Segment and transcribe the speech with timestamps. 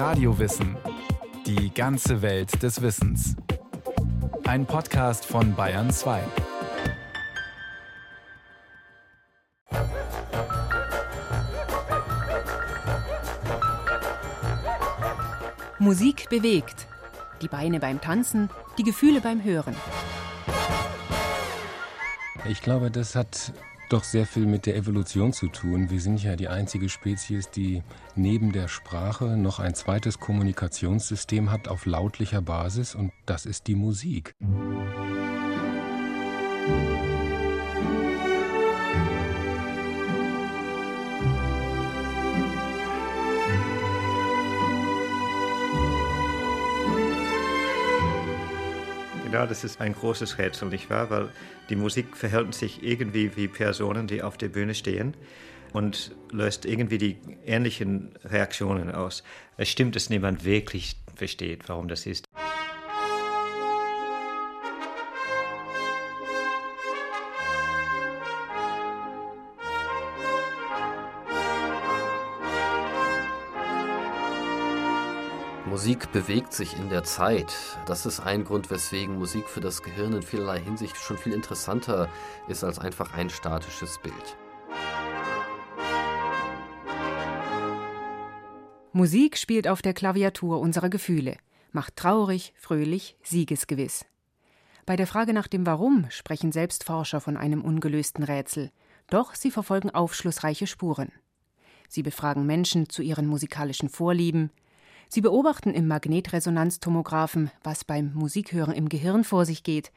[0.00, 0.78] Radiowissen.
[1.44, 3.36] Die ganze Welt des Wissens.
[4.46, 6.22] Ein Podcast von Bayern 2.
[15.78, 16.86] Musik bewegt.
[17.42, 18.48] Die Beine beim Tanzen,
[18.78, 19.76] die Gefühle beim Hören.
[22.48, 23.52] Ich glaube, das hat
[23.92, 25.90] doch sehr viel mit der Evolution zu tun.
[25.90, 27.82] Wir sind ja die einzige Spezies, die
[28.14, 33.74] neben der Sprache noch ein zweites Kommunikationssystem hat auf lautlicher Basis und das ist die
[33.74, 34.34] Musik.
[49.30, 51.08] Genau, das ist ein großes Rätsel, nicht wahr?
[51.08, 51.28] Weil
[51.68, 55.14] die Musik verhält sich irgendwie wie Personen, die auf der Bühne stehen
[55.72, 57.16] und löst irgendwie die
[57.46, 59.22] ähnlichen Reaktionen aus.
[59.56, 62.24] Es stimmt, dass niemand wirklich versteht, warum das ist.
[75.66, 77.54] Musik bewegt sich in der Zeit.
[77.86, 82.08] Das ist ein Grund, weswegen Musik für das Gehirn in vielerlei Hinsicht schon viel interessanter
[82.48, 84.36] ist als einfach ein statisches Bild.
[88.92, 91.36] Musik spielt auf der Klaviatur unserer Gefühle,
[91.72, 94.06] macht traurig, fröhlich, siegesgewiss.
[94.86, 98.70] Bei der Frage nach dem Warum sprechen selbst Forscher von einem ungelösten Rätsel,
[99.08, 101.12] doch sie verfolgen aufschlussreiche Spuren.
[101.88, 104.50] Sie befragen Menschen zu ihren musikalischen Vorlieben,
[105.12, 109.90] Sie beobachten im Magnetresonanztomographen, was beim Musikhören im Gehirn vor sich geht.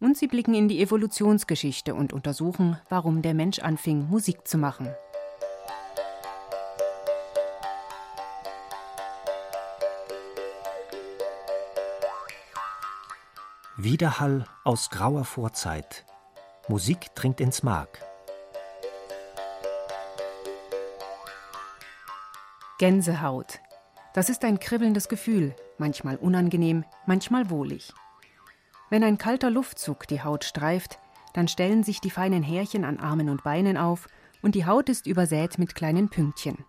[0.00, 4.88] Und sie blicken in die Evolutionsgeschichte und untersuchen, warum der Mensch anfing, Musik zu machen.
[13.76, 16.06] Widerhall aus grauer Vorzeit.
[16.66, 18.00] Musik dringt ins Mark.
[22.78, 23.60] Gänsehaut.
[24.12, 27.92] Das ist ein kribbelndes Gefühl, manchmal unangenehm, manchmal wohlig.
[28.88, 30.98] Wenn ein kalter Luftzug die Haut streift,
[31.32, 34.08] dann stellen sich die feinen Härchen an Armen und Beinen auf
[34.42, 36.64] und die Haut ist übersät mit kleinen Pünktchen.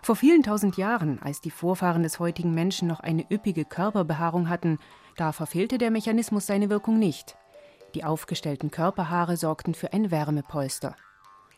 [0.00, 4.78] Vor vielen tausend Jahren, als die Vorfahren des heutigen Menschen noch eine üppige Körperbehaarung hatten,
[5.16, 7.36] da verfehlte der Mechanismus seine Wirkung nicht.
[7.94, 10.94] Die aufgestellten Körperhaare sorgten für ein Wärmepolster.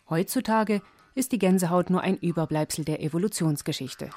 [0.08, 0.80] Heutzutage
[1.14, 4.08] ist die Gänsehaut nur ein Überbleibsel der Evolutionsgeschichte.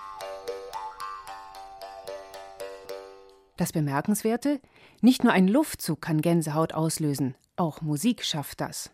[3.58, 4.60] Das Bemerkenswerte?
[5.02, 8.92] Nicht nur ein Luftzug kann Gänsehaut auslösen, auch Musik schafft das.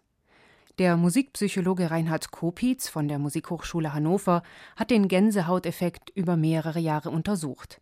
[0.78, 4.44] Der Musikpsychologe Reinhard Kopitz von der Musikhochschule Hannover
[4.76, 7.82] hat den Gänsehauteffekt über mehrere Jahre untersucht.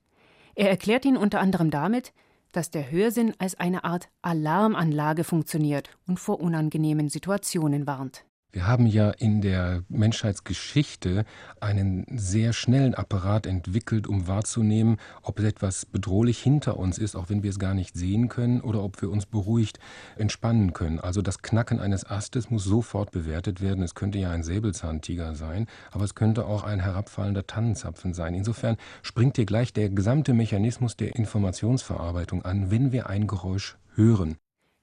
[0.56, 2.14] Er erklärt ihn unter anderem damit,
[2.52, 8.26] dass der Hörsinn als eine Art Alarmanlage funktioniert und vor unangenehmen Situationen warnt.
[8.52, 11.24] Wir haben ja in der Menschheitsgeschichte
[11.60, 17.44] einen sehr schnellen Apparat entwickelt, um wahrzunehmen, ob etwas bedrohlich hinter uns ist, auch wenn
[17.44, 19.80] wir es gar nicht sehen können, oder ob wir uns beruhigt
[20.18, 21.00] entspannen können.
[21.00, 23.84] Also das Knacken eines Astes muss sofort bewertet werden.
[23.84, 28.34] Es könnte ja ein Säbelzahntiger sein, aber es könnte auch ein herabfallender Tannenzapfen sein.
[28.34, 34.38] Insofern springt hier gleich der gesamte Mechanismus der Informationsverarbeitung an, wenn wir ein Geräusch hören.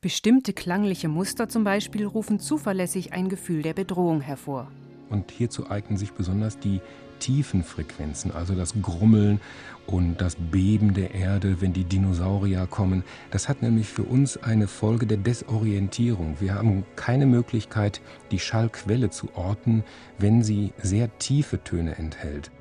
[0.06, 4.70] Bestimmte klangliche Muster zum Beispiel rufen zuverlässig ein Gefühl der Bedrohung hervor.
[5.10, 6.80] Und hierzu eignen sich besonders die
[7.18, 9.40] tiefen Frequenzen, also das Grummeln
[9.88, 13.02] und das Beben der Erde, wenn die Dinosaurier kommen.
[13.32, 16.36] Das hat nämlich für uns eine Folge der Desorientierung.
[16.38, 19.82] Wir haben keine Möglichkeit, die Schallquelle zu orten,
[20.18, 22.52] wenn sie sehr tiefe Töne enthält.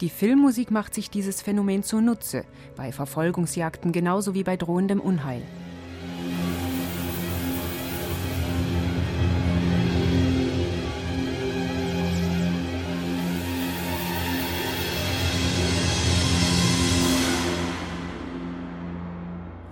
[0.00, 2.44] Die Filmmusik macht sich dieses Phänomen zunutze,
[2.74, 5.42] bei Verfolgungsjagden genauso wie bei drohendem Unheil.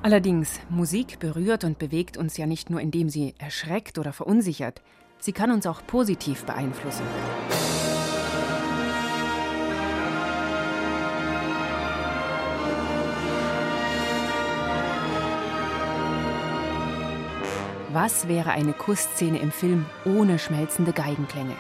[0.05, 4.83] Allerdings, Musik berührt und bewegt uns ja nicht nur, indem sie erschreckt oder verunsichert,
[5.19, 7.07] sie kann uns auch positiv beeinflussen.
[17.91, 21.57] Was wäre eine Kussszene im Film ohne schmelzende Geigenklänge?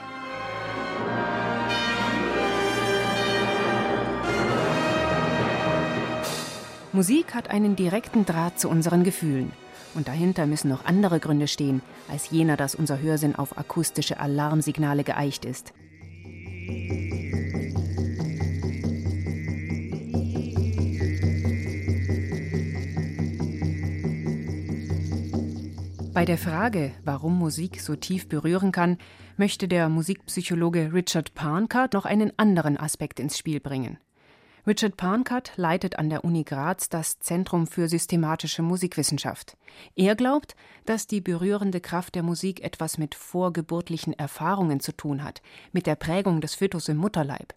[6.94, 9.50] Musik hat einen direkten Draht zu unseren Gefühlen.
[9.94, 15.02] Und dahinter müssen noch andere Gründe stehen, als jener, dass unser Hörsinn auf akustische Alarmsignale
[15.02, 15.72] geeicht ist.
[26.12, 28.98] Bei der Frage, warum Musik so tief berühren kann,
[29.36, 33.98] möchte der Musikpsychologe Richard Parncard noch einen anderen Aspekt ins Spiel bringen.
[34.66, 39.58] Richard Parncard leitet an der Uni Graz das Zentrum für systematische Musikwissenschaft.
[39.94, 40.56] Er glaubt,
[40.86, 45.96] dass die berührende Kraft der Musik etwas mit vorgeburtlichen Erfahrungen zu tun hat, mit der
[45.96, 47.52] Prägung des Fötus im Mutterleib.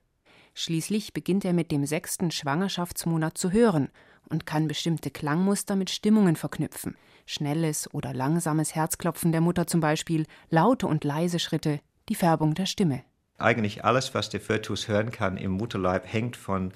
[0.54, 3.90] Schließlich beginnt er mit dem sechsten Schwangerschaftsmonat zu hören
[4.28, 6.98] und kann bestimmte Klangmuster mit Stimmungen verknüpfen.
[7.26, 12.66] Schnelles oder langsames Herzklopfen der Mutter zum Beispiel, laute und leise Schritte, die Färbung der
[12.66, 13.04] Stimme.
[13.38, 16.72] Eigentlich alles, was der Fötus hören kann im Mutterleib, hängt von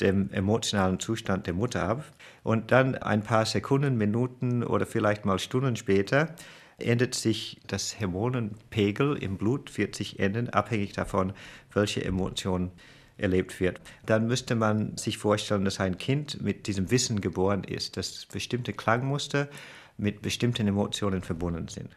[0.00, 2.04] dem emotionalen Zustand der Mutter ab.
[2.42, 6.34] Und dann ein paar Sekunden, Minuten oder vielleicht mal Stunden später
[6.78, 11.32] ändert sich das Hormonenpegel im Blut, wird sich ändern, abhängig davon,
[11.72, 12.72] welche Emotion
[13.16, 13.80] erlebt wird.
[14.04, 18.72] Dann müsste man sich vorstellen, dass ein Kind mit diesem Wissen geboren ist, dass bestimmte
[18.72, 19.48] Klangmuster
[19.96, 21.96] mit bestimmten Emotionen verbunden sind.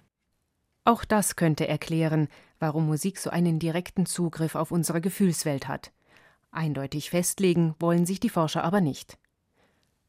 [0.86, 2.28] Auch das könnte erklären,
[2.60, 5.92] warum Musik so einen direkten Zugriff auf unsere Gefühlswelt hat.
[6.52, 9.18] Eindeutig festlegen wollen sich die Forscher aber nicht.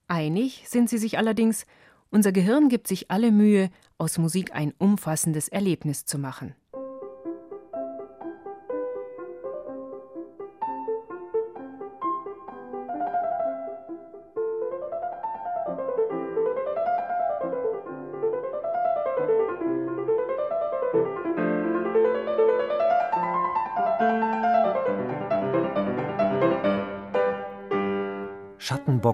[0.06, 1.67] Einig sind sie sich allerdings,
[2.11, 6.55] unser Gehirn gibt sich alle Mühe, aus Musik ein umfassendes Erlebnis zu machen.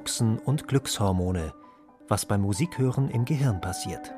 [0.02, 1.54] Schattenboxen und Glückshormone,
[2.08, 4.12] was beim Musikhören im Gehirn passiert.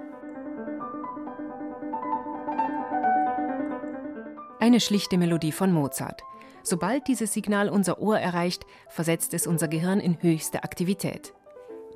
[4.60, 6.22] Eine schlichte Melodie von Mozart.
[6.62, 11.34] Sobald dieses Signal unser Ohr erreicht, versetzt es unser Gehirn in höchste Aktivität.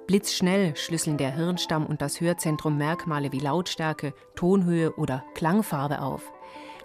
[0.06, 6.30] Blitzschnell schlüsseln der Hirnstamm und das Hörzentrum Merkmale wie Lautstärke, Tonhöhe oder Klangfarbe auf.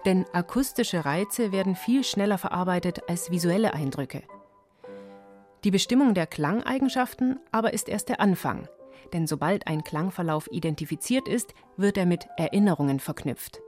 [0.06, 4.22] Denn akustische Reize werden viel schneller verarbeitet als visuelle Eindrücke.
[5.64, 8.68] Die Bestimmung der Klangeigenschaften aber ist erst der Anfang,
[9.14, 13.62] denn sobald ein Klangverlauf identifiziert ist, wird er mit Erinnerungen verknüpft.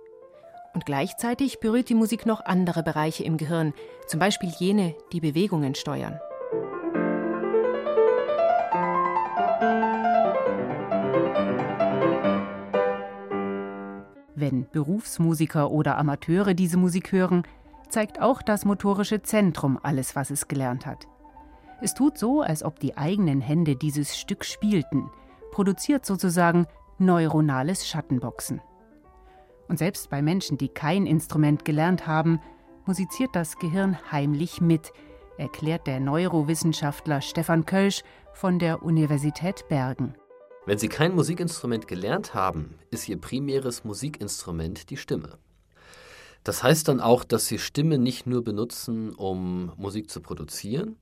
[0.75, 3.73] Und gleichzeitig berührt die Musik noch andere Bereiche im Gehirn,
[4.07, 6.21] zum Beispiel jene, die Bewegungen steuern.
[14.35, 17.45] Wenn Berufsmusiker oder Amateure diese Musik hören,
[17.89, 21.07] zeigt auch das motorische Zentrum alles, was es gelernt hat.
[21.83, 25.11] Es tut so, als ob die eigenen Hände dieses Stück spielten,
[25.53, 26.67] produziert sozusagen
[26.99, 28.61] neuronales Schattenboxen.
[29.69, 32.41] Und selbst bei Menschen, die kein Instrument gelernt haben,
[32.87, 34.93] musiziert das Gehirn heimlich mit,
[35.39, 38.03] erklärt der Neurowissenschaftler Stefan Kölsch
[38.33, 40.15] von der Universität Bergen.
[40.65, 45.39] Wenn Sie kein Musikinstrument gelernt haben, ist Ihr primäres Musikinstrument die Stimme.
[46.43, 50.97] Das heißt dann auch, dass Sie Stimme nicht nur benutzen, um Musik zu produzieren,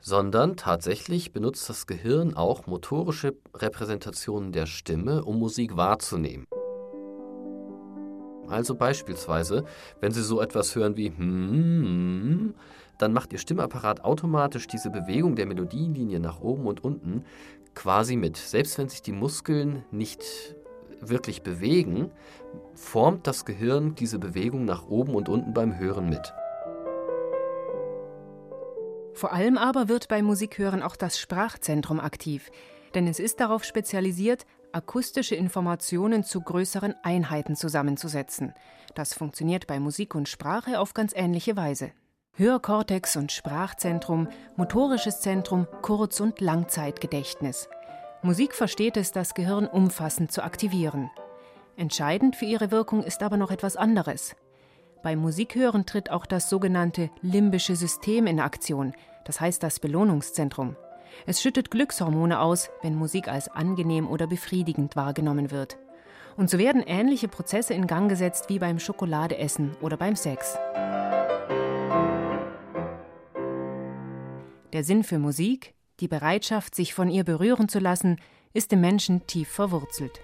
[0.00, 6.46] sondern tatsächlich benutzt das Gehirn auch motorische Repräsentationen der Stimme, um Musik wahrzunehmen.
[8.48, 9.64] Also beispielsweise,
[10.00, 12.54] wenn Sie so etwas hören wie hm,
[12.98, 17.24] dann macht Ihr Stimmapparat automatisch diese Bewegung der Melodienlinie nach oben und unten
[17.74, 18.36] quasi mit.
[18.36, 20.22] Selbst wenn sich die Muskeln nicht
[21.00, 22.10] wirklich bewegen,
[22.74, 26.32] formt das Gehirn diese Bewegung nach oben und unten beim Hören mit.
[29.16, 32.50] Vor allem aber wird beim Musikhören auch das Sprachzentrum aktiv,
[32.94, 38.52] denn es ist darauf spezialisiert, akustische Informationen zu größeren Einheiten zusammenzusetzen.
[38.94, 41.92] Das funktioniert bei Musik und Sprache auf ganz ähnliche Weise.
[42.34, 47.70] Hörkortex und Sprachzentrum, motorisches Zentrum, Kurz- und Langzeitgedächtnis.
[48.20, 51.10] Musik versteht es, das Gehirn umfassend zu aktivieren.
[51.76, 54.36] Entscheidend für ihre Wirkung ist aber noch etwas anderes.
[55.02, 58.92] Beim Musikhören tritt auch das sogenannte limbische System in Aktion,
[59.24, 60.76] das heißt das Belohnungszentrum.
[61.26, 65.78] Es schüttet Glückshormone aus, wenn Musik als angenehm oder befriedigend wahrgenommen wird.
[66.36, 70.58] Und so werden ähnliche Prozesse in Gang gesetzt wie beim Schokoladeessen oder beim Sex.
[74.72, 78.20] Der Sinn für Musik, die Bereitschaft, sich von ihr berühren zu lassen,
[78.52, 80.20] ist im Menschen tief verwurzelt.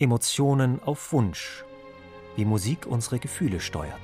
[0.00, 1.64] Emotionen auf Wunsch,
[2.36, 3.98] wie Musik unsere Gefühle steuert.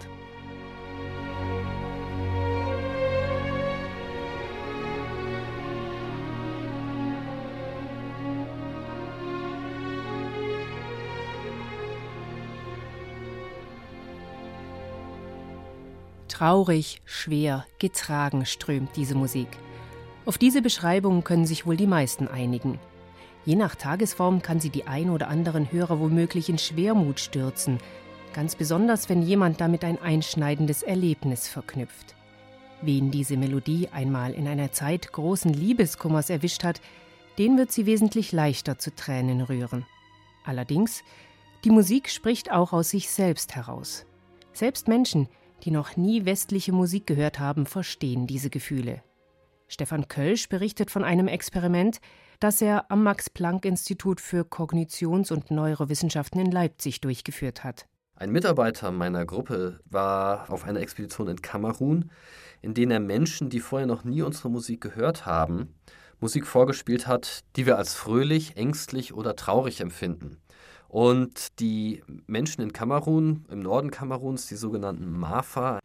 [16.27, 19.47] Traurig, schwer, getragen strömt diese Musik.
[20.27, 22.81] Auf diese Beschreibung können sich wohl die meisten einigen.
[23.47, 27.79] Je nach Tagesform kann sie die ein oder anderen Hörer womöglich in Schwermut stürzen,
[28.33, 32.15] ganz besonders wenn jemand damit ein einschneidendes Erlebnis verknüpft.
[32.81, 36.81] Wen diese Melodie einmal in einer Zeit großen Liebeskummers erwischt hat,
[37.39, 39.87] den wird sie wesentlich leichter zu Tränen rühren.
[40.45, 41.03] Allerdings,
[41.65, 44.07] die Musik spricht auch aus sich selbst heraus.
[44.53, 45.29] Selbst Menschen,
[45.65, 49.03] die noch nie westliche Musik gehört haben, verstehen diese Gefühle.
[49.69, 52.01] Stefan Kölsch berichtet von einem Experiment,
[52.45, 57.87] das er am Max-Planck-Institut für Kognitions- und Neurowissenschaften in Leipzig durchgeführt hat.
[58.17, 62.11] Ein Mitarbeiter meiner Gruppe war auf einer Expedition in Kamerun,
[62.61, 65.75] in der er Menschen, die vorher noch nie unsere Musik gehört haben,
[66.21, 70.37] Musik vorgespielt hat, die wir als fröhlich, ängstlich oder traurig empfinden.
[70.87, 75.81] Und die Menschen in Kamerun, im Norden Kameruns, die sogenannten Mafa,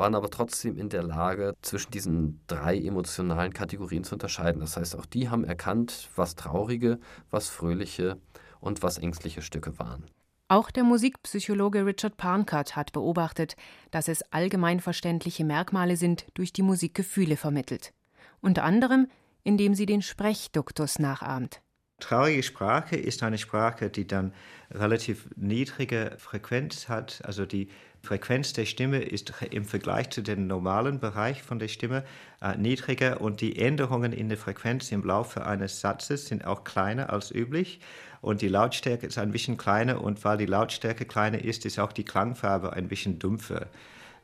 [0.00, 4.60] waren aber trotzdem in der Lage, zwischen diesen drei emotionalen Kategorien zu unterscheiden.
[4.60, 6.98] Das heißt, auch die haben erkannt, was traurige,
[7.30, 8.18] was fröhliche
[8.60, 10.04] und was ängstliche Stücke waren.
[10.48, 13.54] Auch der Musikpsychologe Richard Parnkert hat beobachtet,
[13.92, 17.92] dass es allgemeinverständliche Merkmale sind, durch die Musik Gefühle vermittelt.
[18.40, 19.06] Unter anderem,
[19.44, 21.60] indem sie den Sprechduktus nachahmt.
[22.00, 24.32] Traurige Sprache ist eine Sprache, die dann
[24.70, 27.20] relativ niedrige Frequenz hat.
[27.24, 27.68] Also die
[28.02, 32.04] Frequenz der Stimme ist im Vergleich zu dem normalen Bereich von der Stimme
[32.40, 37.12] äh, niedriger und die Änderungen in der Frequenz im Laufe eines Satzes sind auch kleiner
[37.12, 37.80] als üblich
[38.20, 41.92] und die Lautstärke ist ein bisschen kleiner und weil die Lautstärke kleiner ist, ist auch
[41.92, 43.66] die Klangfarbe ein bisschen dumpfer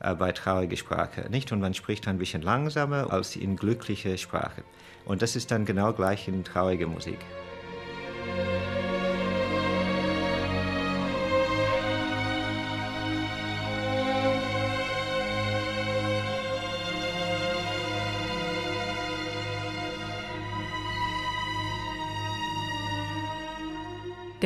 [0.00, 1.52] äh, bei trauriger Sprache, nicht?
[1.52, 4.64] Und man spricht ein bisschen langsamer als in glücklicher Sprache.
[5.04, 7.18] Und das ist dann genau gleich in trauriger Musik.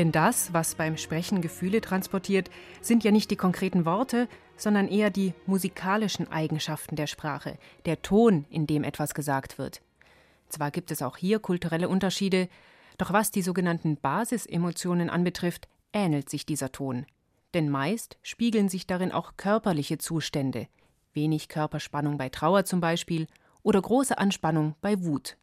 [0.01, 2.49] Denn das, was beim Sprechen Gefühle transportiert,
[2.81, 8.47] sind ja nicht die konkreten Worte, sondern eher die musikalischen Eigenschaften der Sprache, der Ton,
[8.49, 9.83] in dem etwas gesagt wird.
[10.49, 12.49] Zwar gibt es auch hier kulturelle Unterschiede,
[12.97, 17.05] doch was die sogenannten Basisemotionen anbetrifft, ähnelt sich dieser Ton.
[17.53, 20.69] Denn meist spiegeln sich darin auch körperliche Zustände,
[21.13, 23.27] wenig Körperspannung bei Trauer zum Beispiel
[23.63, 25.37] oder große Anspannung bei Wut.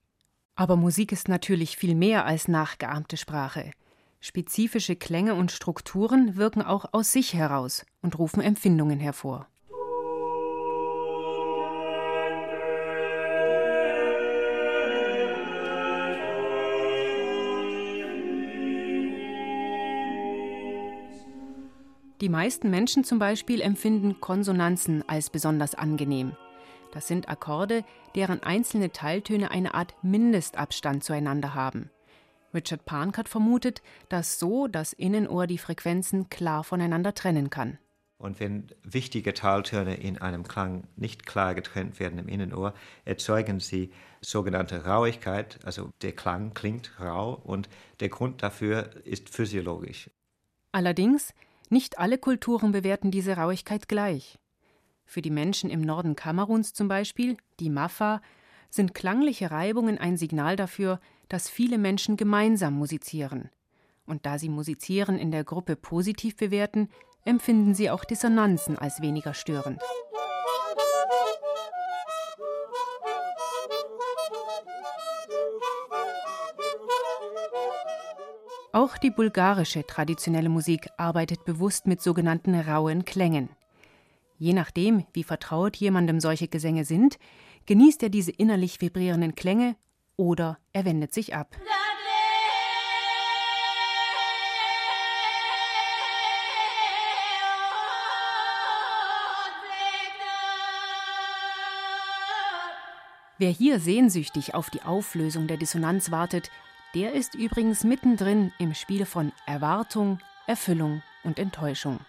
[0.55, 3.69] Aber Musik ist natürlich viel mehr als nachgeahmte Sprache.
[4.19, 9.47] Spezifische Klänge und Strukturen wirken auch aus sich heraus und rufen Empfindungen hervor.
[22.19, 26.35] Die meisten Menschen zum Beispiel empfinden Konsonanzen als besonders angenehm.
[26.91, 27.83] Das sind Akkorde,
[28.15, 31.91] deren einzelne Teiltöne eine Art Mindestabstand zueinander haben.
[32.57, 37.77] Richard Parnkert vermutet, dass so das Innenohr die Frequenzen klar voneinander trennen kann.
[38.17, 42.73] Und wenn wichtige Teiltöne in einem Klang nicht klar getrennt werden im Innenohr,
[43.05, 45.59] erzeugen sie sogenannte Rauigkeit.
[45.63, 50.09] Also der Klang klingt rau und der Grund dafür ist physiologisch.
[50.71, 51.33] Allerdings,
[51.69, 54.39] nicht alle Kulturen bewerten diese Rauigkeit gleich.
[55.05, 58.21] Für die Menschen im Norden Kameruns zum Beispiel, die Mafa,
[58.69, 63.49] sind klangliche Reibungen ein Signal dafür, dass viele Menschen gemeinsam musizieren.
[64.05, 66.89] Und da sie Musizieren in der Gruppe positiv bewerten,
[67.25, 69.81] empfinden sie auch Dissonanzen als weniger störend.
[78.71, 83.49] Auch die bulgarische traditionelle Musik arbeitet bewusst mit sogenannten rauen Klängen.
[84.37, 87.17] Je nachdem, wie vertraut jemandem solche Gesänge sind,
[87.65, 89.75] genießt er diese innerlich vibrierenden Klänge
[90.17, 91.55] oder er wendet sich ab.
[103.39, 106.49] Wer hier sehnsüchtig auf die Auflösung der Dissonanz wartet,
[106.95, 111.99] der ist übrigens mittendrin im Spiel von Erwartung, Erfüllung und Enttäuschung.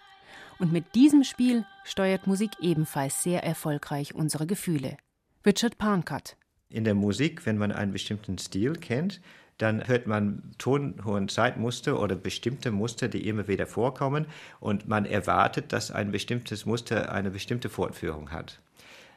[0.57, 4.97] Und mit diesem Spiel steuert Musik ebenfalls sehr erfolgreich unsere Gefühle.
[5.45, 6.35] Richard Parncutt
[6.69, 9.21] in der Musik, wenn man einen bestimmten Stil kennt,
[9.57, 14.25] dann hört man tonhohen Zeitmuster oder bestimmte Muster, die immer wieder vorkommen
[14.59, 18.59] und man erwartet, dass ein bestimmtes Muster eine bestimmte Fortführung hat,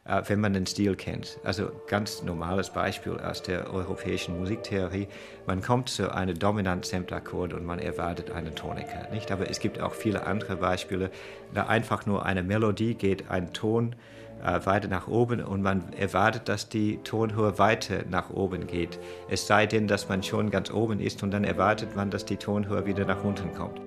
[0.05, 1.39] äh, wenn man den Stil kennt.
[1.45, 5.07] Also ganz normales Beispiel aus der europäischen Musiktheorie.
[5.47, 9.31] Man kommt zu einem dominant Sampler-Akkord und man erwartet eine Tonika, nicht?
[9.31, 11.13] Aber es gibt auch viele andere Beispiele,
[11.55, 13.95] da einfach nur eine Melodie geht, ein Ton
[14.43, 18.99] weiter nach oben und man erwartet, dass die Tonhöhe weiter nach oben geht.
[19.29, 22.37] Es sei denn, dass man schon ganz oben ist und dann erwartet man, dass die
[22.37, 23.81] Tonhöhe wieder nach unten kommt.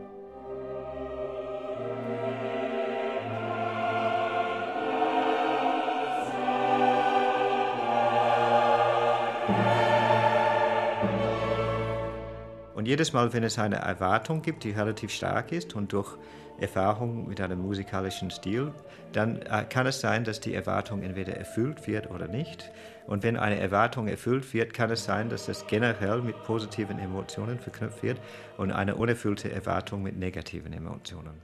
[12.85, 16.17] Und jedes Mal, wenn es eine Erwartung gibt, die relativ stark ist und durch
[16.59, 18.73] Erfahrung mit einem musikalischen Stil,
[19.11, 22.71] dann äh, kann es sein, dass die Erwartung entweder erfüllt wird oder nicht.
[23.07, 27.59] Und wenn eine Erwartung erfüllt wird, kann es sein, dass es generell mit positiven Emotionen
[27.59, 28.19] verknüpft wird
[28.57, 31.41] und eine unerfüllte Erwartung mit negativen Emotionen.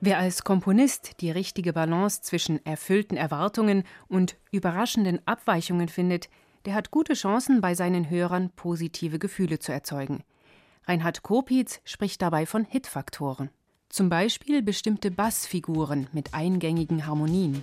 [0.00, 6.28] Wer als Komponist die richtige Balance zwischen erfüllten Erwartungen und überraschenden Abweichungen findet,
[6.64, 10.22] der hat gute Chancen, bei seinen Hörern positive Gefühle zu erzeugen.
[10.86, 13.50] Reinhard Kopitz spricht dabei von Hitfaktoren.
[13.94, 17.62] Zum Beispiel bestimmte Bassfiguren mit eingängigen Harmonien.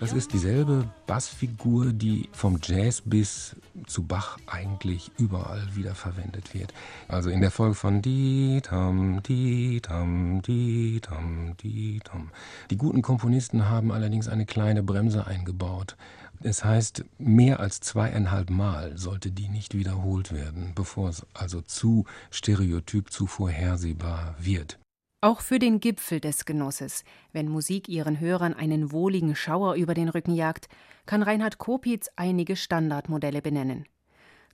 [0.00, 3.54] Das ist dieselbe Bassfigur, die vom Jazz bis
[3.86, 6.74] zu Bach eigentlich überall wieder verwendet wird.
[7.06, 12.30] Also in der Folge von di tam di tam di tam di tam.
[12.70, 15.96] Die guten Komponisten haben allerdings eine kleine Bremse eingebaut.
[16.42, 22.04] Es heißt, mehr als zweieinhalb Mal sollte die nicht wiederholt werden, bevor es also zu
[22.30, 24.78] stereotyp, zu vorhersehbar wird.
[25.20, 27.02] Auch für den Gipfel des Genusses,
[27.32, 30.68] wenn Musik ihren Hörern einen wohligen Schauer über den Rücken jagt,
[31.06, 33.84] kann Reinhard Kopitz einige Standardmodelle benennen.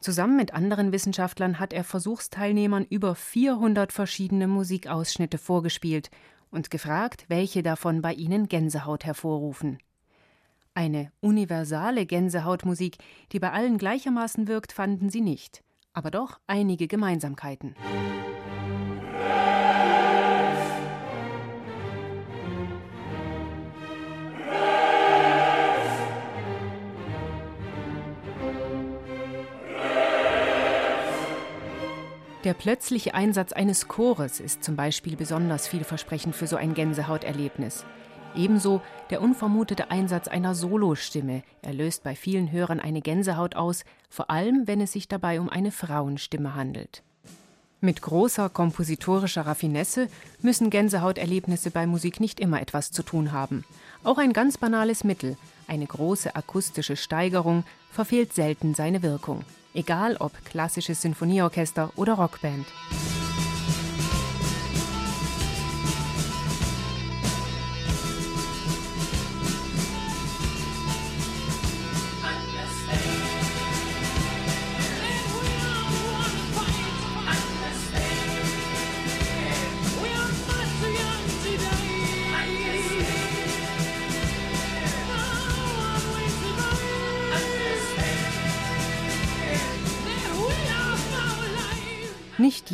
[0.00, 6.11] Zusammen mit anderen Wissenschaftlern hat er Versuchsteilnehmern über 400 verschiedene Musikausschnitte vorgespielt
[6.50, 9.79] und gefragt, welche davon bei ihnen Gänsehaut hervorrufen.
[10.76, 12.96] Eine universale Gänsehautmusik,
[13.30, 17.76] die bei allen gleichermaßen wirkt, fanden sie nicht, aber doch einige Gemeinsamkeiten.
[32.42, 37.87] Der plötzliche Einsatz eines Chores ist zum Beispiel besonders vielversprechend für so ein Gänsehauterlebnis.
[38.37, 41.42] Ebenso der unvermutete Einsatz einer Solostimme.
[41.62, 45.49] Er löst bei vielen Hörern eine Gänsehaut aus, vor allem wenn es sich dabei um
[45.49, 47.03] eine Frauenstimme handelt.
[47.81, 50.09] Mit großer kompositorischer Raffinesse
[50.40, 53.64] müssen Gänsehauterlebnisse bei Musik nicht immer etwas zu tun haben.
[54.05, 55.37] Auch ein ganz banales Mittel,
[55.68, 59.42] eine große akustische Steigerung, verfehlt selten seine Wirkung.
[59.75, 62.64] Egal ob klassisches Sinfonieorchester oder Rockband.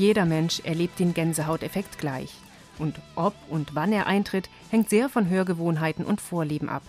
[0.00, 2.32] Jeder Mensch erlebt den Gänsehauteffekt gleich.
[2.78, 6.82] Und ob und wann er eintritt, hängt sehr von Hörgewohnheiten und Vorlieben ab.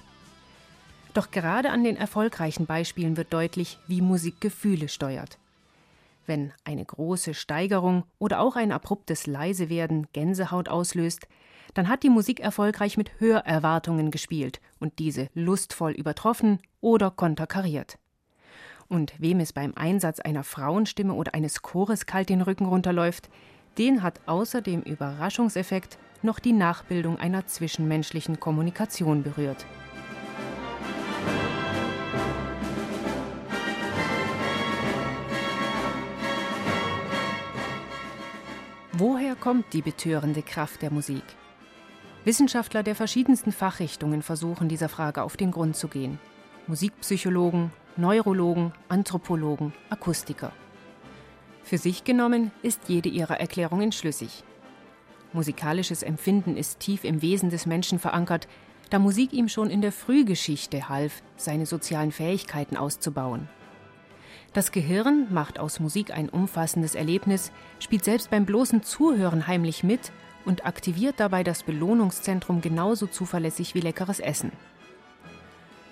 [1.14, 5.38] Doch gerade an den erfolgreichen Beispielen wird deutlich, wie Musik Gefühle steuert.
[6.26, 11.28] Wenn eine große Steigerung oder auch ein abruptes Leisewerden Gänsehaut auslöst,
[11.74, 17.98] dann hat die Musik erfolgreich mit Hörerwartungen gespielt und diese lustvoll übertroffen oder konterkariert.
[18.92, 23.30] Und wem es beim Einsatz einer Frauenstimme oder eines Chores kalt den Rücken runterläuft,
[23.78, 29.66] den hat außer dem Überraschungseffekt noch die Nachbildung einer zwischenmenschlichen Kommunikation berührt.
[38.92, 41.24] Woher kommt die betörende Kraft der Musik?
[42.26, 46.20] Wissenschaftler der verschiedensten Fachrichtungen versuchen dieser Frage auf den Grund zu gehen.
[46.68, 50.52] Musikpsychologen, Neurologen, Anthropologen, Akustiker.
[51.62, 54.44] Für sich genommen ist jede ihrer Erklärungen schlüssig.
[55.34, 58.48] Musikalisches Empfinden ist tief im Wesen des Menschen verankert,
[58.90, 63.48] da Musik ihm schon in der Frühgeschichte half, seine sozialen Fähigkeiten auszubauen.
[64.52, 70.12] Das Gehirn macht aus Musik ein umfassendes Erlebnis, spielt selbst beim bloßen Zuhören heimlich mit
[70.44, 74.52] und aktiviert dabei das Belohnungszentrum genauso zuverlässig wie leckeres Essen.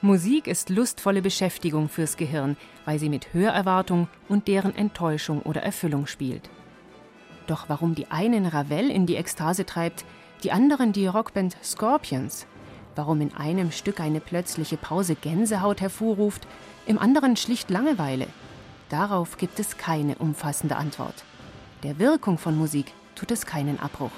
[0.02, 6.08] Musik ist lustvolle Beschäftigung fürs Gehirn, weil sie mit Hörerwartung und deren Enttäuschung oder Erfüllung
[6.08, 6.50] spielt.
[7.48, 10.06] Doch warum die einen Ravel in die Ekstase treibt,
[10.44, 12.48] die anderen die Rockband Scorpions?
[12.96, 16.48] Warum in einem Stück eine plötzliche Pause Gänsehaut hervorruft,
[16.86, 18.28] im anderen schlicht Langeweile?
[18.88, 21.26] Darauf gibt es keine umfassende Antwort.
[21.84, 24.12] Der Wirkung von Musik tut es keinen Abbruch.